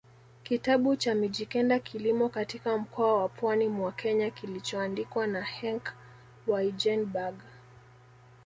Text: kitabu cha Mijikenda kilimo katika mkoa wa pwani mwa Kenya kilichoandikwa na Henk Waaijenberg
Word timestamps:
kitabu 0.43 0.95
cha 0.95 1.15
Mijikenda 1.15 1.79
kilimo 1.79 2.29
katika 2.29 2.77
mkoa 2.77 3.17
wa 3.21 3.29
pwani 3.29 3.67
mwa 3.67 3.91
Kenya 3.91 4.29
kilichoandikwa 4.31 5.27
na 5.27 5.41
Henk 5.43 5.93
Waaijenberg 6.47 7.35